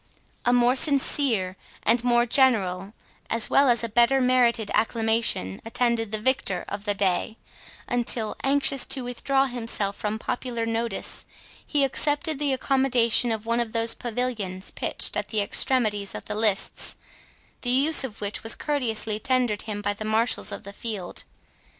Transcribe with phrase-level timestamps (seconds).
[0.45, 2.93] A more sincere and more general,
[3.29, 7.37] as well as a better merited acclamation, attended the victor of the day,
[7.87, 11.23] until, anxious to withdraw himself from popular notice,
[11.63, 16.33] he accepted the accommodation of one of those pavilions pitched at the extremities of the
[16.33, 16.95] lists,
[17.61, 21.25] the use of which was courteously tendered him by the marshals of the field.